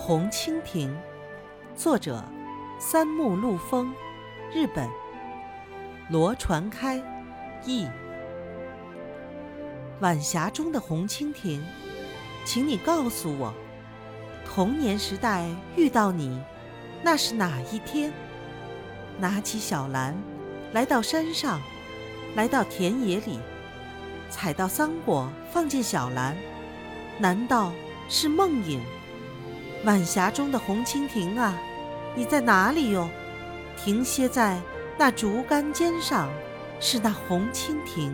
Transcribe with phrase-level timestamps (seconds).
[0.00, 0.96] 红蜻蜓，
[1.74, 2.24] 作者
[2.78, 3.92] 三木陆风，
[4.54, 4.88] 日本。
[6.08, 7.02] 罗传开
[7.64, 7.86] 译。
[10.00, 11.62] 晚霞中的红蜻蜓，
[12.44, 13.52] 请你告诉我，
[14.46, 15.44] 童年时代
[15.76, 16.40] 遇到你，
[17.02, 18.12] 那是哪一天？
[19.18, 20.16] 拿起小篮，
[20.72, 21.60] 来到山上，
[22.36, 23.40] 来到田野里，
[24.30, 26.36] 采到桑果，放进小篮，
[27.18, 27.72] 难道
[28.08, 28.80] 是梦影？
[29.84, 31.56] 晚霞中的红蜻蜓啊，
[32.14, 33.08] 你在哪里哟？
[33.76, 34.60] 停歇在
[34.98, 36.28] 那竹竿尖上，
[36.80, 38.12] 是那红蜻蜓。